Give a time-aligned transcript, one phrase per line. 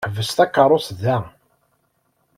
[0.09, 1.17] Ḥbes takeṛṛust da!